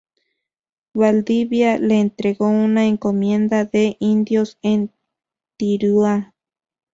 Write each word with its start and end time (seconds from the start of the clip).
Valdivia 0.95 1.77
le 1.77 1.99
entregó 1.99 2.47
una 2.47 2.87
encomienda 2.87 3.65
de 3.65 3.97
indios 3.99 4.57
en 4.63 4.91
Tirúa. 5.57 6.33